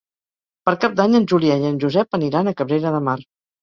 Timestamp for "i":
1.63-1.71